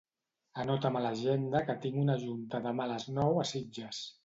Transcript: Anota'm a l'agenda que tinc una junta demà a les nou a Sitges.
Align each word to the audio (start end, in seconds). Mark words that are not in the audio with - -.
Anota'm 0.63 0.97
a 0.99 1.03
l'agenda 1.07 1.61
que 1.67 1.77
tinc 1.85 2.01
una 2.05 2.17
junta 2.25 2.65
demà 2.67 2.89
a 2.91 2.93
les 2.95 3.09
nou 3.21 3.41
a 3.45 3.49
Sitges. 3.55 4.05